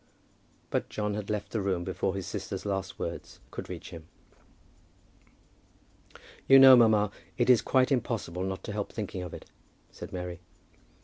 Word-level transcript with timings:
But 0.71 0.89
John 0.89 1.13
had 1.13 1.29
left 1.29 1.51
the 1.51 1.61
room 1.61 1.83
before 1.83 2.15
his 2.15 2.25
sister's 2.25 2.65
last 2.65 2.97
words 2.97 3.39
could 3.51 3.69
reach 3.69 3.91
him. 3.91 4.07
"You 6.47 6.57
know, 6.57 6.75
mamma, 6.75 7.11
it 7.37 7.51
is 7.51 7.61
quite 7.61 7.91
impossible 7.91 8.41
not 8.41 8.63
to 8.63 8.71
help 8.73 8.91
thinking 8.91 9.21
of 9.21 9.31
it," 9.35 9.45
said 9.91 10.11
Mary. 10.11 10.39